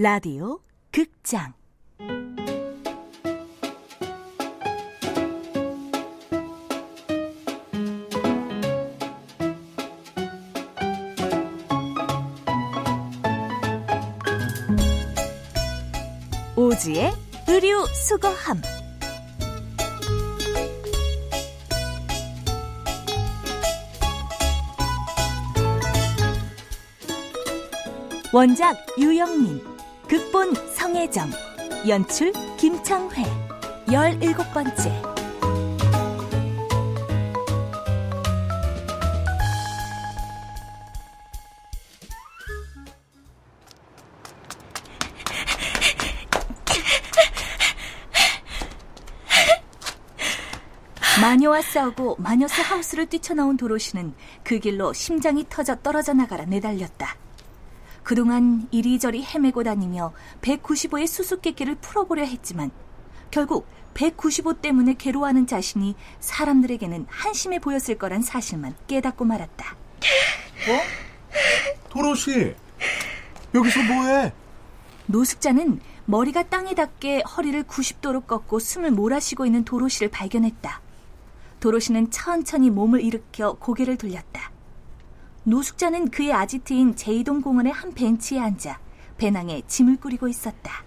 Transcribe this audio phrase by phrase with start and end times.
[0.00, 0.60] 라디오
[0.92, 1.52] 극장.
[16.54, 17.12] 오지의
[17.48, 18.62] 의류 수거함.
[28.32, 29.77] 원작 유영민
[30.08, 31.30] 극본 성혜정
[31.86, 33.24] 연출 김창회
[33.92, 34.90] 열일곱 번째
[51.20, 57.27] 마녀와 싸우고 마녀스 하우스를 뛰쳐나온 도로시는 그 길로 심장이 터져 떨어져 나가라 내달렸다.
[58.08, 62.70] 그동안 이리저리 헤매고 다니며 195의 수수께끼를 풀어보려 했지만
[63.30, 69.76] 결국 195 때문에 괴로워하는 자신이 사람들에게는 한심해 보였을 거란 사실만 깨닫고 말았다.
[69.76, 70.80] 어?
[71.90, 72.54] 도로시,
[73.54, 74.32] 여기서 뭐해?
[75.04, 80.80] 노숙자는 머리가 땅에 닿게 허리를 90도로 꺾고 숨을 몰아쉬고 있는 도로시를 발견했다.
[81.60, 84.50] 도로시는 천천히 몸을 일으켜 고개를 돌렸다.
[85.48, 88.78] 노숙자는 그의 아지트인 제이동 공원의 한 벤치에 앉아
[89.16, 90.84] 배낭에 짐을 꾸리고 있었다.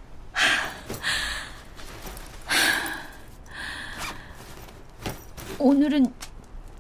[5.58, 6.14] 오늘은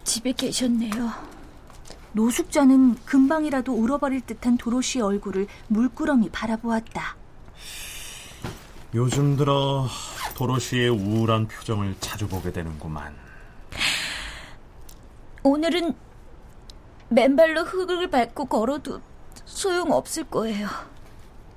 [0.04, 1.12] 집에 계셨네요.
[2.14, 7.16] 노숙자는 금방이라도 울어버릴 듯한 도로시의 얼굴을 물끄러미 바라보았다.
[8.94, 9.88] 요즘 들어
[10.36, 13.16] 도로시의 우울한 표정을 자주 보게 되는구만.
[15.42, 15.96] 오늘은
[17.22, 19.02] 맨발로 흙을 밟고 걸어도
[19.46, 20.70] 소용없을 거예요.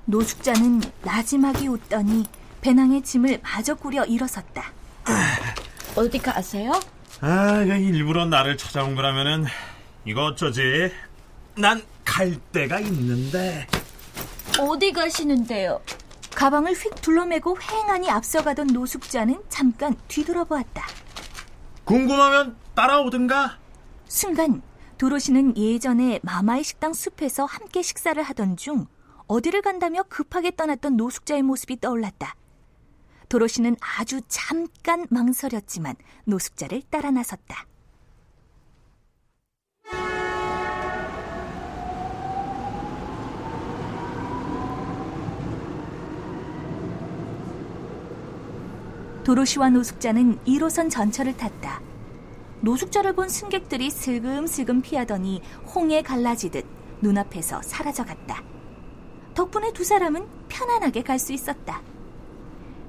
[0.05, 2.25] 노숙자는 나지막이 웃더니
[2.61, 4.71] 배낭의 짐을 마저 꾸려 일어섰다.
[5.95, 6.73] 어디 가세요?
[7.21, 9.45] 아, 일부러 나를 찾아온 거라면은
[10.05, 10.91] 이거 어쩌지?
[11.57, 13.65] 난 갈 데가 있는데.
[14.59, 15.81] 어디 가시는데요?
[16.35, 20.85] 가방을 휙 둘러매고 휑하니 앞서가던 노숙자는 잠깐 뒤돌아보았다.
[21.83, 23.57] 궁금하면 따라오든가.
[24.07, 24.61] 순간
[24.97, 28.87] 도로시는 예전에 마마의 식당 숲에서 함께 식사를 하던 중
[29.27, 32.35] 어디를 간다며 급하게 떠났던 노숙자의 모습이 떠올랐다.
[33.27, 35.95] 도로시는 아주 잠깐 망설였지만
[36.25, 37.65] 노숙자를 따라 나섰다.
[49.25, 51.84] 도로시와 노숙자는 1호선 전철을 탔다.
[52.69, 55.39] 노숙자를 본 승객들이 슬금슬금 피하더니
[55.75, 56.65] 홍에 갈라지듯
[56.99, 58.41] 눈앞에서 사라져갔다.
[59.35, 61.81] 덕분에 두 사람은 편안하게 갈 수 있었다.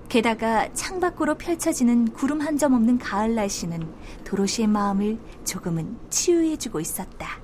[0.08, 3.86] 게다가 창밖으로 펼쳐지는 구름 한 점 없는 가을 날씨는
[4.24, 7.38] 도로시의 마음을 조금은 치유해주고 있었다.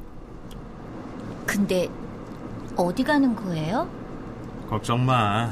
[1.46, 1.90] 근데
[2.76, 3.90] 어디 가는 거예요?
[4.70, 5.50] 걱정 마.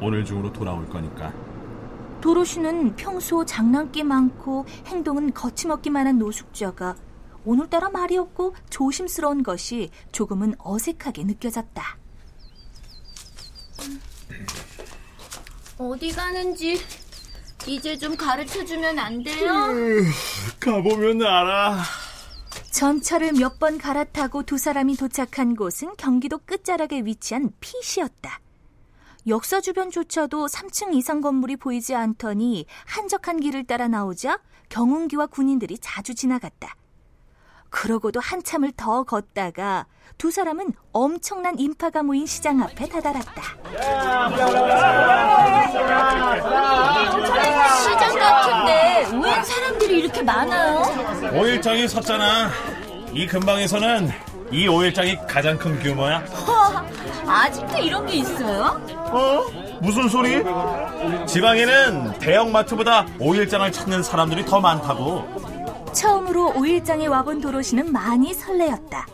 [0.00, 1.32] 오늘 중으로 돌아올 거니까.
[2.20, 6.96] 도로시는 평소 장난기 많고 행동은 거침없기만 한 노숙자가
[7.44, 11.96] 오늘따라 말이 없고 조심스러운 것이 조금은 어색하게 느껴졌다.
[15.78, 16.80] 어디 가는지
[17.66, 19.52] 이제 좀 가르쳐 주면 안 돼요?
[20.60, 21.82] 가보면 알아.
[22.72, 28.40] 전철을 몇 번 갈아타고 두 사람이 도착한 곳은 경기도 끝자락에 위치한 피시였다.
[29.28, 34.38] 역사 주변조차도 3층 이상 건물이 보이지 않더니 한적한 길을 따라 나오자
[34.70, 36.76] 경운기와 군인들이 자주 지나갔다.
[37.68, 43.42] 그러고도 한참을 더 걷다가 두 사람은 엄청난 인파가 모인 시장 앞에 다다랐다.
[47.82, 50.82] 시장 같은데 왜 사람들이 이렇게 많아요?
[51.38, 52.50] 오일장이 섰잖아.
[53.12, 54.08] 이 근방에서는
[54.50, 56.24] 이 오일장이 가장 큰 규모야.
[57.28, 58.80] 허, 아직도 이런 게 있어요?
[59.12, 59.44] 어?
[59.80, 60.42] 무슨 소리?
[61.26, 65.92] 지방에는 대형마트보다 오일장을 찾는 사람들이 더 많다고.
[65.92, 69.06] 처음으로 오일장에 와본 도로시는 많이 설레었다.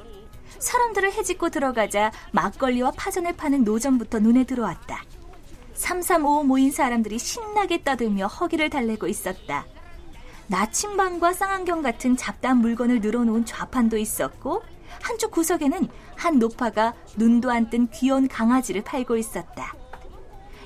[0.58, 5.02] 사람들을 해집고 들어가자 막걸리와 파전을 파는 노점부터 눈에 들어왔다.
[5.75, 9.66] 335 모인 사람들이 신나게 떠들며 허기를 달래고 있었다.
[10.46, 14.62] 나침반과 쌍안경 같은 잡다한 물건을 늘어놓은 좌판도 있었고
[15.02, 19.75] 한쪽 구석에는 한 노파가 눈도 안 뜬 귀여운 강아지를 팔고 있었다.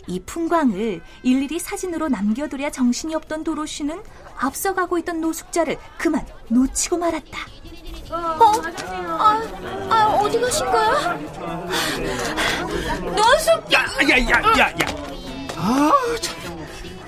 [0.06, 4.02] 이 풍광을 일일이 사진으로 남겨두랴 정신이 없던 도로시는
[4.38, 7.38] 앞서가고 있던 노숙자를 그만 놓치고 말았다.
[8.10, 8.52] 어?
[9.18, 9.42] 아,
[9.90, 11.18] 아 어디 가신 거야?
[13.04, 13.72] 노숙!
[13.72, 14.76] 야, 야, 야, 야, 야.
[15.56, 15.92] 아,
[16.22, 16.36] 참.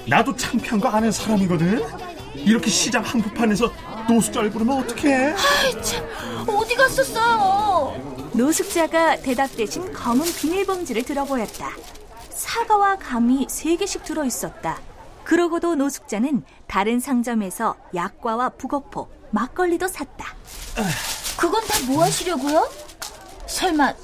[0.06, 1.82] 나도 창피한 거 아는 사람이거든.
[2.34, 3.72] 이렇게 시장 한복판에서
[4.08, 5.14] 노숙자를 부르면 어떡해?
[5.32, 6.04] 아이, 참,
[6.56, 8.30] 어디 갔었어요?
[8.32, 11.70] 노숙자가 대답 대신 검은 비닐봉지를 들어보였다.
[12.30, 14.78] 사과와 감이 세 개씩 들어 있었다.
[15.24, 20.34] 그러고도 노숙자는 다른 상점에서 약과와 북어포, 막걸리도 샀다.
[21.38, 22.68] 그건 다 뭐 하시려고요?
[23.46, 23.94] 설마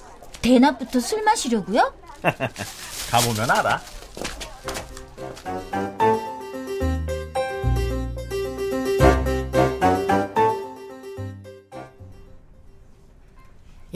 [0.42, 1.92] 대낮부터 술 마시려고요?
[3.10, 3.80] 가보면 알아.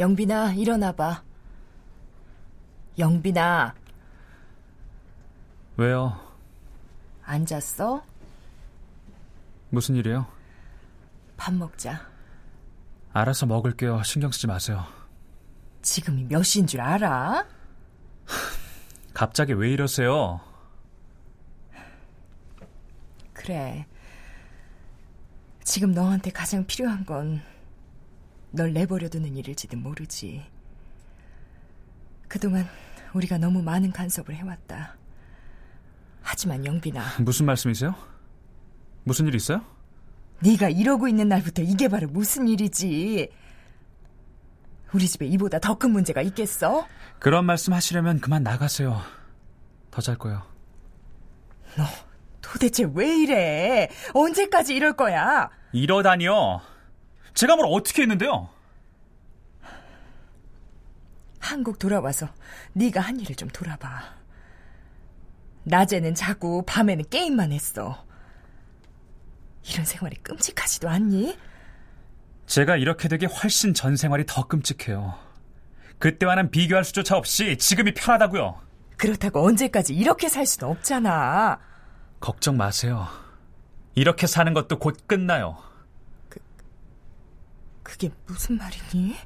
[0.01, 1.23] 영빈아, 일어나봐.
[2.99, 3.75] 영빈아,
[5.77, 6.19] 왜요?
[7.23, 8.03] 앉았어?
[9.69, 10.27] 무슨 일이에요?
[11.37, 12.09] 밥 먹자.
[13.13, 14.03] 알아서 먹을게요.
[14.03, 14.87] 신경 쓰지 마세요.
[15.83, 17.47] 지금이 몇 시인 줄 알아?
[19.13, 20.41] 갑자기 왜 이러세요?
[23.35, 23.87] 그래.
[25.63, 27.43] 지금 너한테 가장 필요한 건
[28.53, 30.45] 널 내버려두는 일일지도 모르지.
[32.29, 32.67] 그동안
[33.15, 34.97] 우리가 너무 많은 간섭을 해왔다.
[36.23, 37.95] 하지만 영빈아, 무슨 말씀이세요?
[39.05, 39.65] 무슨 일 있어요?
[40.41, 43.31] 네가 이러고 있는 날부터 이게 바로 무슨 일이지?
[44.93, 46.87] 우리 집에 이보다 더 큰 문제가 있겠어?
[47.19, 49.01] 그런 말씀 하시려면 그만 나가세요.
[49.91, 50.43] 더 잘 거예요.
[51.77, 51.85] 너
[52.41, 53.89] 도대체 왜 이래?
[54.15, 55.51] 언제까지 이럴 거야?
[55.73, 56.61] 이러다니요.
[57.35, 58.49] 제가 뭘 어떻게 했는데요?
[61.39, 62.29] 한국 돌아와서
[62.75, 64.03] 네가 한 일을 좀 돌아봐.
[65.65, 68.05] 낮에는 자고 밤에는 게임만 했어.
[69.69, 71.39] 이런 생활이 끔찍하지도 않니?
[72.47, 75.15] 제가 이렇게 되기 훨씬 전 생활이 더 끔찍해요.
[75.99, 78.61] 그때와는 비교할 수조차 없이 지금이 편하다고요.
[78.97, 81.59] 그렇다고 언제까지 이렇게 살 수는 없잖아.
[82.21, 83.07] 걱정 마세요.
[83.95, 85.59] 이렇게 사는 것도 곧 끝나요.
[87.91, 89.17] 그게 무슨 말이니?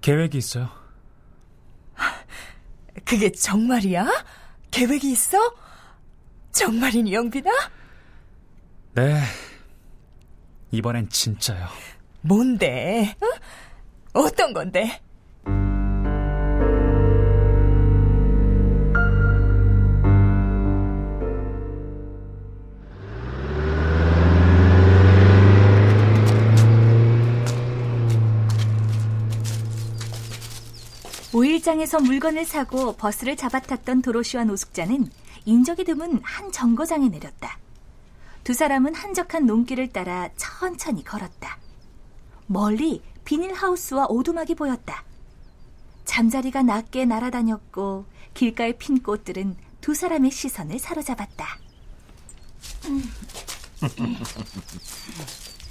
[0.00, 0.70] 계획이 있어요.
[3.04, 4.06] 그게 정말이야?
[4.70, 5.36] 계획이 있어?
[6.52, 7.50] 정말이니 영빈아?
[8.94, 9.20] 네.
[10.70, 11.66] 이번엔 진짜요.
[12.20, 13.16] 뭔데?
[13.20, 14.20] 어?
[14.20, 15.02] 어떤 건데?
[31.66, 35.10] 오일장에서 물건을 사고 버스를 잡아탔던 도로시와 노숙자는
[35.46, 37.58] 인적이 드문 한 정거장에 내렸다.
[38.44, 41.58] 두 사람은 한적한 논길을 따라 천천히 걸었다.
[42.46, 45.04] 멀리 비닐하우스와 오두막이 보였다.
[46.04, 51.58] 잠자리가 낮게 날아다녔고 길가에 핀 꽃들은 두 사람의 시선을 사로잡았다.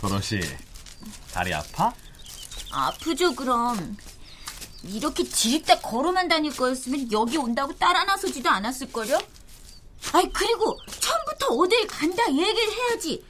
[0.01, 0.41] 도로시,
[1.33, 1.93] 다리 아파?
[2.71, 3.95] 아프죠, 그럼.
[4.87, 9.19] 이렇게 지릭다 걸어만 다닐 거였으면 여기 온다고 따라 나서지도 않았을걸요?
[10.13, 13.25] 아이, 그리고 처음부터 어딜 간다 얘기를 해야지.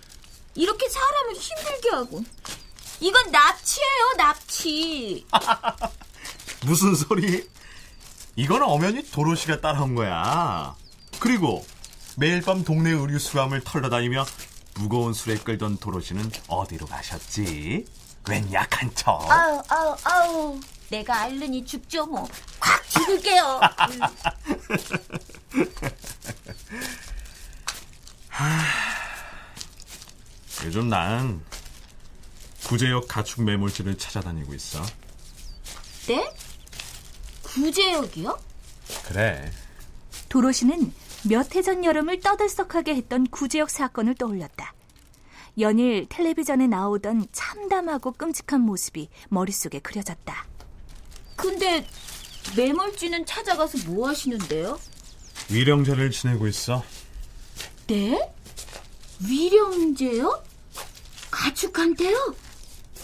[0.56, 2.24] 이렇게 사람을 힘들게 하고.
[3.00, 5.26] 이건 납치예요, 납치.
[6.66, 7.48] 무슨 소리?
[8.36, 10.76] 이건 엄연히 도로시가 따라온 거야.
[11.20, 11.66] 그리고
[12.18, 14.26] 매일 밤 동네 의류 수감을 털러 다니며
[14.76, 17.86] 무거운 술에 끌던 도로시는 어디로 가셨지?
[18.28, 19.22] 웬 약한 척?
[19.32, 20.60] 아우, 아우, 아우.
[20.90, 22.28] 내가 알르니 죽죠, 뭐.
[22.60, 23.60] 콱 죽을게요.
[30.66, 31.44] 요즘 난
[32.68, 34.82] 구제역 가축 매몰지를 찾아다니고 있어.
[36.08, 36.34] 네?
[37.44, 38.38] 구제역이요?
[39.06, 39.52] 그래.
[40.30, 40.94] 도로시는
[41.30, 44.74] 몇 해 전 여름을 떠들썩하게 했던 구제역 사건을 떠올렸다.
[45.60, 50.46] 연일 텔레비전에 나오던 참담하고 끔찍한 모습이 머릿속에 그려졌다.
[51.46, 51.86] 근데
[52.58, 54.80] 매몰지는 찾아가서 뭐 하시는데요?
[55.52, 56.84] 위령제를 지내고 있어.
[57.86, 58.34] 네?
[59.20, 60.44] 위령제요?
[61.30, 62.34] 가축한테요?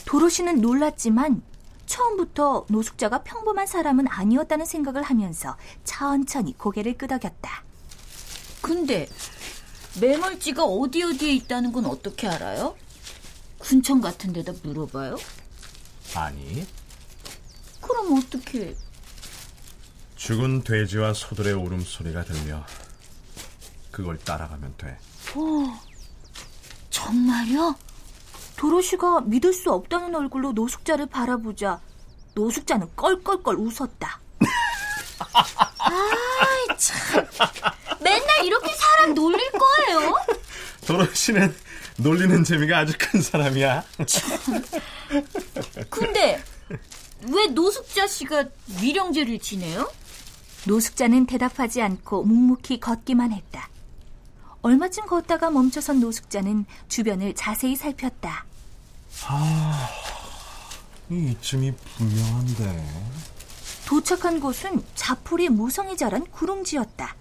[0.05, 1.43] 도로시는 놀랐지만
[1.85, 7.63] 처음부터 노숙자가 평범한 사람은 아니었다는 생각을 하면서 천천히 고개를 끄덕였다.
[8.61, 9.07] 근데
[10.01, 12.75] 매몰지가 어디 어디에 있다는 건 어떻게 알아요?
[13.59, 15.17] 군청 같은 데다 물어봐요?
[16.15, 16.65] 아니,
[17.91, 18.75] 그럼 어떻게...
[20.15, 22.65] 죽은 돼지와 소들의 울음소리가 들려.
[23.91, 24.97] 그걸 따라가면 돼.
[26.89, 27.75] 정말요?
[28.55, 31.81] 도로시가 믿을 수 없다는 얼굴로 노숙자를 바라보자
[32.35, 34.19] 노숙자는 껄껄껄 웃었다.
[35.79, 37.27] 아이, 참.
[37.99, 40.15] 맨날 이렇게 사람 놀릴 거예요?
[40.85, 41.55] 도로시는
[41.97, 43.83] 놀리는 재미가 아주 큰 사람이야.
[45.89, 46.41] 근데
[47.29, 48.45] 왜 노숙자 씨가
[48.81, 49.91] 위령제를 지내요?
[50.67, 53.69] 노숙자는 대답하지 않고 묵묵히 걷기만 했다.
[54.61, 58.45] 얼마쯤 걷다가 멈춰선 노숙자는 주변을 자세히 살폈다.
[59.27, 59.89] 아,
[61.09, 62.85] 이쯤이 분명한데.
[63.87, 67.15] 도착한 곳은 자풀이 무성히 자란 구릉지였다.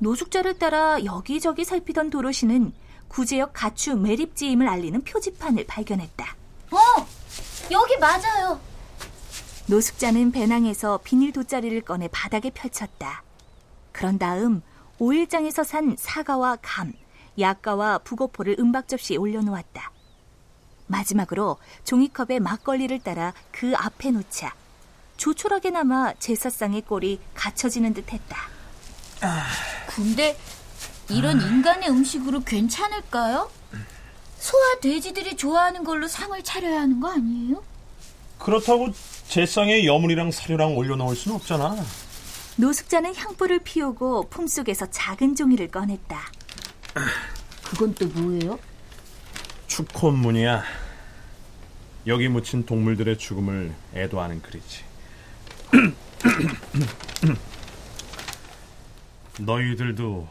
[0.00, 2.72] 노숙자를 따라 여기저기 살피던 도로시는
[3.08, 6.36] 구제역 가추 매립지임을 알리는 표지판을 발견했다.
[6.72, 7.06] 어,
[7.70, 8.60] 여기 맞아요.
[9.68, 13.22] 노숙자는 배낭에서 비닐 돗자리를 꺼내 바닥에 펼쳤다.
[13.92, 14.62] 그런 다음
[14.98, 16.94] 오일장에서 산 사과와 감,
[17.38, 19.92] 약과와 북어포를 은박 접시에 올려놓았다.
[20.86, 24.54] 마지막으로 종이컵에 막걸리를 따라 그 앞에 놓자
[25.18, 28.36] 조촐하게 남아 제사상의 꼴이 갖춰지는 듯했다.
[29.88, 30.38] 근데
[31.10, 33.50] 이런 인간의 음식으로 괜찮을까요?
[34.38, 37.62] 소와 돼지들이 좋아하는 걸로 상을 차려야 하는 거 아니에요?
[38.38, 38.88] 그렇다고
[39.28, 41.76] 제상에 여물이랑 사료랑 올려놓을 수는 없잖아.
[42.56, 46.18] 노숙자는 향불을 피우고 품속에서 작은 종이를 꺼냈다.
[47.62, 48.58] 그건 또 뭐예요?
[49.66, 50.62] 축혼문이야.
[52.06, 54.84] 여기 묻힌 동물들의 죽음을 애도하는 글이지.
[59.40, 60.26] 너희들도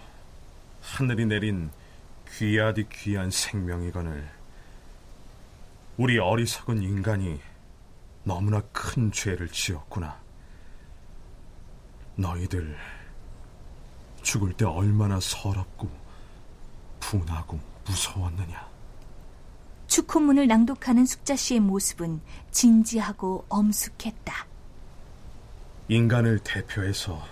[0.81, 1.69] 하늘이 내린
[2.35, 4.27] 귀하디 귀한 생명이거늘
[5.97, 7.39] 우리 어리석은 인간이
[8.27, 10.19] 너무나 큰 죄를 지었구나.
[12.15, 12.77] 너희들
[14.21, 15.89] 죽을 때 얼마나 서럽고
[16.99, 18.67] 분하고 무서웠느냐.
[19.87, 22.19] 축혼문을 낭독하는 숙자 씨의 모습은
[22.51, 24.45] 진지하고 엄숙했다.
[25.87, 27.25] 인간을 대표해서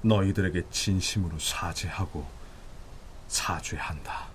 [0.00, 2.26] 너희들에게 진심으로 사죄하고
[3.28, 4.29] 사죄한다.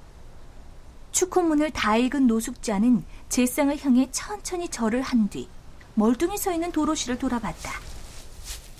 [1.15, 5.47] 축혼문을 다 읽은 노숙자는 제상을 향해 천천히 절을 한 뒤
[5.93, 7.71] 멀뚱히 서 있는 도로시를 돌아봤다.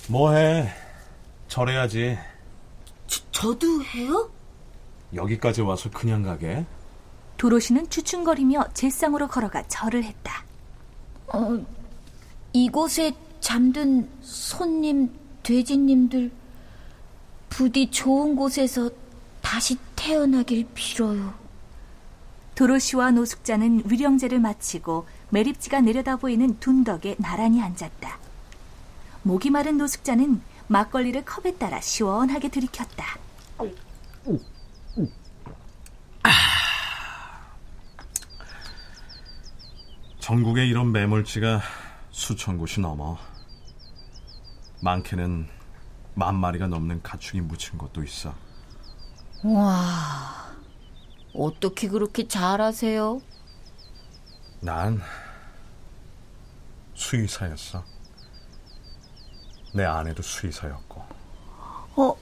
[0.09, 0.69] 뭐해?
[1.47, 2.17] 절해야지.
[3.07, 4.29] 저, 저도 해요?
[5.13, 6.65] 여기까지 와서 그냥 가게?
[7.37, 10.43] 도로시는 주춤거리며 제상으로 걸어가 절을 했다.
[11.27, 11.65] 어,
[12.51, 15.09] 이곳에 잠든 손님,
[15.41, 16.31] 돼지님들
[17.47, 18.89] 부디 좋은 곳에서
[19.41, 21.44] 다시 태어나길 빌어요.
[22.55, 28.17] 도로시와 노숙자는 위령제를 마치고 매립지가 내려다 보이는 둔덕에 나란히 앉았다.
[29.23, 33.17] 목이 마른 노숙자는 막걸리를 컵에 따라 시원하게 들이켰다.
[40.19, 41.61] 전국에 이런 매몰지가
[42.09, 43.17] 수천 곳이 넘어.
[44.81, 45.47] 많게는
[46.15, 48.33] 만 마리가 넘는 가축이 묻힌 곳도 있어.
[49.43, 50.44] 와,
[51.37, 53.21] 어떻게 그렇게 잘하세요?
[54.61, 55.01] 난
[56.93, 57.83] 수의사였어.
[59.73, 61.03] 내 아내도 수의사였고.
[61.97, 62.15] 어,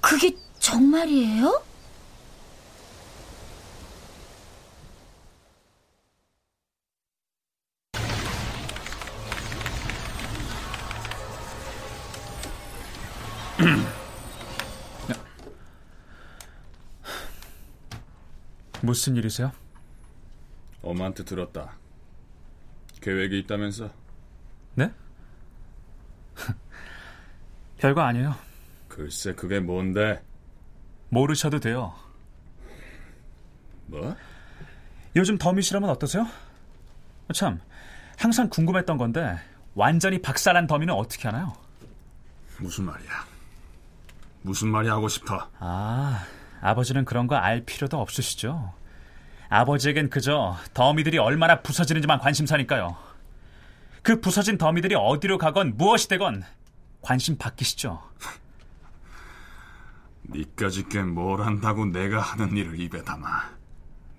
[0.00, 1.62] 그게 정말이에요?
[18.82, 19.52] 무슨 일이세요?
[20.82, 21.76] 엄마한테 들었다.
[23.00, 23.90] 계획이 있다면서?
[24.74, 24.92] 네?
[27.78, 28.34] 별거 아니에요.
[28.88, 30.22] 글쎄 그게 뭔데?
[31.08, 31.94] 모르셔도 돼요.
[33.86, 34.16] 뭐?
[35.16, 36.26] 요즘 더미시라면 어떠세요?
[37.34, 37.60] 참,
[38.16, 39.38] 항상 궁금했던 건데
[39.74, 41.52] 완전히 박살난 더미는 어떻게 하나요?
[42.58, 43.26] 무슨 말이야?
[44.42, 45.48] 무슨 말이 하고 싶어?
[45.58, 46.24] 아,
[46.60, 48.72] 아버지는 그런 거 알 필요도 없으시죠.
[49.48, 52.96] 아버지에겐 그저 더미들이 얼마나 부서지는지만 관심사니까요.
[54.02, 56.44] 그 부서진 더미들이 어디로 가건 무엇이 되건
[57.02, 58.00] 관심 바뀌시죠.
[60.30, 63.50] 니까지 깬뭘 한다고 내가 하는 일을 입에 담아.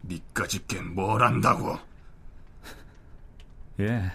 [0.03, 1.79] 니까지 깬뭘 한다고.
[3.79, 4.11] 예,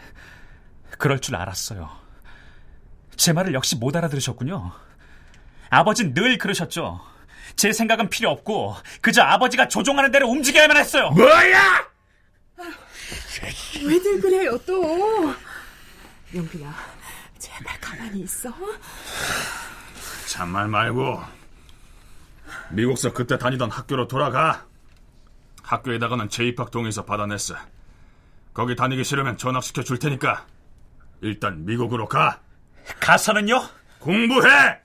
[0.99, 1.89] 그럴 줄 알았어요.
[3.17, 4.73] 제 말을 역시 못 알아들으셨군요.
[5.71, 7.01] 아버진 늘 그러셨죠.
[7.55, 11.11] 제 생각은 필요 없고 그저 아버지가 조종하는 대로 움직여야만 했어요.
[11.11, 11.87] 뭐야!
[13.85, 15.35] 왜들 그래요 또?
[16.35, 16.75] 영빈아,
[17.39, 18.53] 제발 가만히 있어.
[20.27, 21.23] 잔말 말고
[22.71, 24.67] 미국서 그때 다니던 학교로 돌아가.
[25.63, 27.57] 학교에다가는 재입학 동의서 받아냈어.
[28.55, 30.47] 거기 다니기 싫으면 전학시켜 줄 테니까
[31.21, 32.41] 일단 미국으로 가.
[33.01, 33.69] 가서는요?
[33.99, 34.81] 공부해!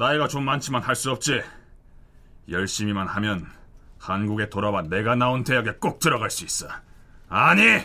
[0.00, 1.42] 나이가 좀 많지만 할 수 없지.
[2.48, 3.46] 열심히만 하면
[3.98, 6.66] 한국에 돌아와 내가 나온 대학에 꼭 들어갈 수 있어.
[7.28, 7.82] 아니!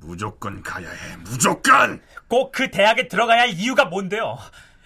[0.00, 2.00] 무조건 가야 해, 무조건!
[2.28, 4.38] 꼭 그 대학에 들어가야 할 이유가 뭔데요?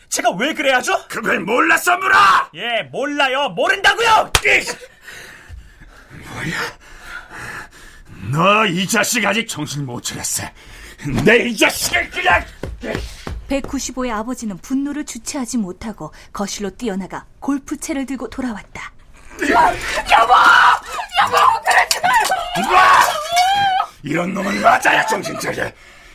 [0.09, 1.07] 제가 왜 그래야죠?
[1.07, 2.17] 그걸 몰랐어, 물어!
[2.55, 3.51] 예, 몰라요.
[3.51, 4.33] 모른다고요!
[8.33, 10.43] 너이 자식 아직 정신 못 차렸어.
[11.25, 12.45] 내 이 자식을 그냥!
[13.51, 18.93] 195의 아버지는 분노를 주체하지 못하고 거실로 뛰어나가 골프채를 들고 돌아왔다.
[24.03, 25.71] 이런 놈은 맞아야 정신 차려.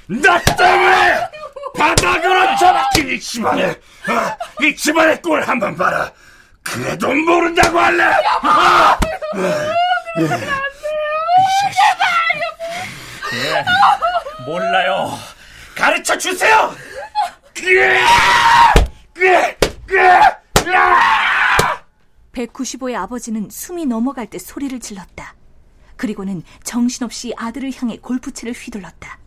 [0.07, 1.29] 나 때문에
[1.77, 6.11] 바닥으로 처박힌 이 집안에 어, 이 집안의 꼴 한번 봐라.
[6.63, 8.03] 그래도 모른다고 할래.
[8.05, 8.99] 어?
[14.45, 15.19] 몰라요.
[15.75, 16.73] 가르쳐 주세요!
[22.33, 25.35] 195의 아버지는 숨이 넘어갈 때 소리를 질렀다.
[25.95, 29.19] 그리고는 정신없이 아들을 향해 골프채를 휘둘렀다.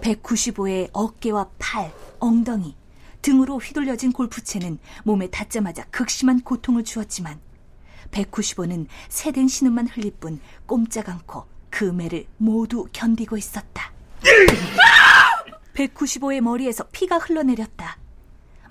[0.00, 2.74] 195의 어깨와 팔, 엉덩이,
[3.20, 7.38] 등으로 휘둘려진 골프채는 몸에 닿자마자 극심한 고통을 주었지만
[8.12, 13.92] 195는 새된 신음만 흘릴 뿐 꼼짝 않고 그 매를 모두 견디고 있었다.
[15.76, 17.98] 195의 머리에서 피가 흘러내렸다.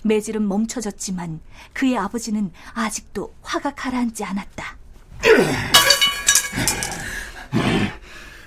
[0.02, 1.40] 매질은 멈춰졌지만
[1.72, 4.76] 그의 아버지는 아직도 화가 가라앉지 않았다.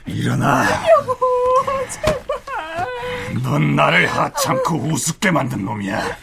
[0.05, 0.65] 일어나.
[0.91, 1.17] 여보,
[3.43, 6.17] 넌 나를 하찮고 우습게 만든 놈이야.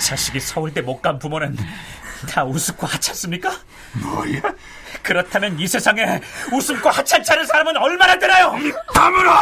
[0.00, 1.56] 자식이 서울대 못 간 부모는
[2.28, 3.50] 다 우습고 하찮습니까?
[4.02, 4.40] 뭐야?
[5.02, 6.20] 그렇다면 이 세상에
[6.52, 8.54] 웃음고 하찮지 않은 사람은 얼마나 되나요?
[8.92, 9.32] 다물어!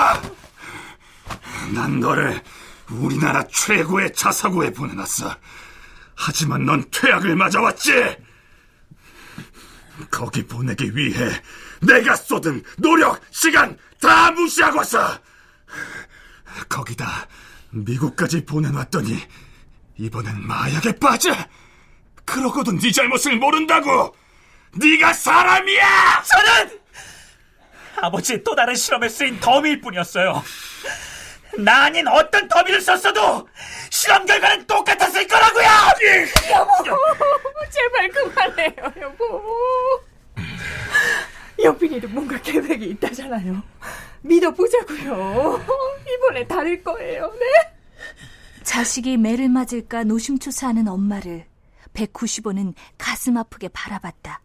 [1.73, 2.43] 난 너를
[2.91, 5.35] 우리나라 최고의 자사고에 보내놨어.
[6.15, 8.17] 하지만 넌 퇴학을 맞아왔지?
[10.11, 11.31] 거기 보내기 위해
[11.81, 15.19] 내가 쏟은 노력, 시간 다 무시하고 왔어.
[16.69, 17.27] 거기다
[17.71, 19.19] 미국까지 보내놨더니
[19.99, 21.35] 이번엔 마약에 빠져.
[22.25, 24.15] 그러고도 네 잘못을 모른다고.
[24.75, 26.23] 네가 사람이야.
[26.23, 26.81] 저는
[28.03, 30.43] 아버지의 또 다른 실험에 쓰인 더미일 뿐이었어요.
[31.59, 33.49] 나 아닌 어떤 더미를 썼어도
[33.91, 35.67] 실험 결과는 똑같았을 거라고요.
[37.71, 39.43] 제발 그만해요, 여보.
[41.63, 43.63] 영빈이도 뭔가 계획이 있다잖아요.
[44.23, 45.65] 믿어보자고요.
[46.15, 47.47] 이번에 다를 거예요, 네?
[48.63, 51.47] 자식이 매를 맞을까 노심초사하는 엄마를
[51.95, 54.41] 195는 가슴 아프게 바라봤다.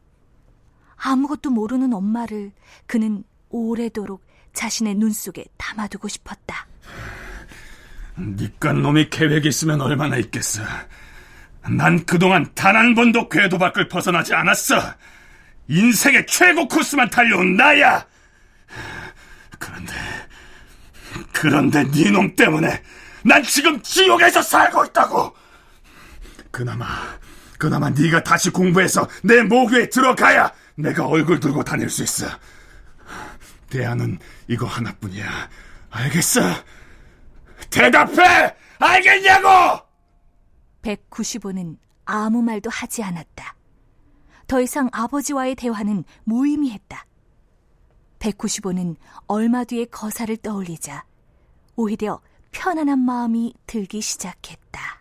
[0.95, 2.51] 아무것도 모르는 엄마를
[2.85, 6.67] 그는 오래도록 자신의 눈 속에 담아두고 싶었다.
[8.17, 10.61] 니깟 놈이 계획이 있으면 얼마나 있겠어.
[11.69, 14.75] 난 그동안 단 한 번도 궤도 밖을 벗어나지 않았어.
[15.67, 18.05] 인생의 최고 코스만 달려온 나야.
[19.59, 19.93] 그런데
[21.33, 22.81] 그런데 네놈 때문에
[23.23, 25.35] 난 지금 지옥에서 살고 있다고.
[26.49, 26.85] 그나마
[27.57, 32.27] 그나마 네가 다시 공부해서 내 모교에 들어가야 내가 얼굴 들고 다닐 수 있어.
[33.69, 34.19] 대안은
[34.51, 35.49] 이거 하나뿐이야.
[35.91, 36.41] 알겠어?
[37.69, 38.53] 대답해!
[38.79, 39.47] 알겠냐고!
[40.81, 43.55] 195는 아무 말도 하지 않았다.
[44.47, 47.05] 더 이상 아버지와의 대화는 무의미했다.
[48.19, 51.05] 195는 얼마 뒤에 거사를 떠올리자
[51.77, 52.19] 오히려
[52.51, 55.00] 편안한 마음이 들기 시작했다.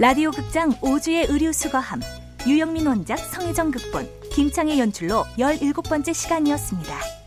[0.00, 2.00] 라디오 극장 오주의 의류 수거함
[2.46, 7.19] 유영민 원작 성혜정 극본 김창의 연출로 17번째 시간이었습니다.